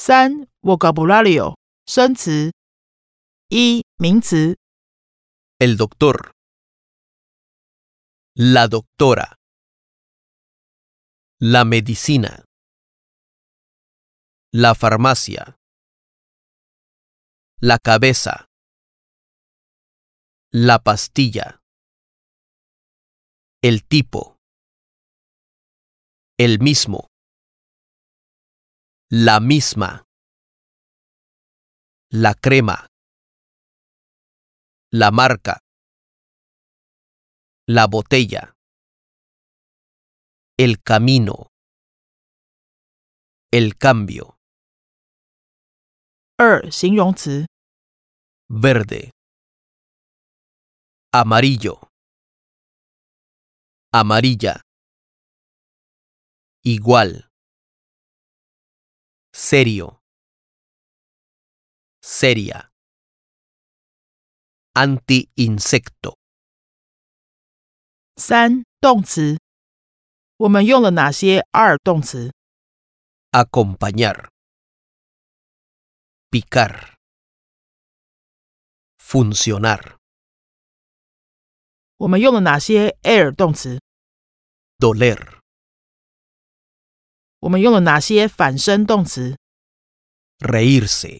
[0.00, 1.56] 三 vocabulario
[1.86, 2.52] 生词。
[3.48, 4.56] 一名词
[5.58, 6.32] El doctor.
[8.34, 9.36] La doctora.
[11.40, 12.44] La medicina.
[14.52, 15.56] La farmacia.
[17.60, 18.46] La cabeza.
[20.52, 21.60] La pastilla.
[23.62, 24.36] El tipo.
[26.38, 27.08] El mismo.
[29.10, 30.04] La misma.
[32.10, 32.86] La crema.
[34.92, 35.60] La marca.
[37.68, 38.54] La botella.
[40.58, 41.48] El camino.
[43.52, 44.36] El cambio.
[46.38, 47.46] 二形容词
[48.48, 49.10] Verde.
[51.12, 51.88] Amarillo.
[53.90, 54.60] Amarilla.
[56.62, 57.26] Igual.
[59.50, 60.00] Serio.
[62.02, 62.70] Seria.
[64.74, 66.16] Anti-insecto.
[68.16, 69.38] 三动词。
[70.38, 72.30] 我们用了哪些 are 动词？
[73.30, 74.28] Acompañar.
[76.30, 76.94] Picar.
[78.98, 79.96] Funcionar.
[81.96, 83.80] 我们用了哪些 air 动词？
[84.78, 85.40] Doler.
[87.38, 89.38] 我们用了哪些反身动词？
[90.41, 91.19] Reírse.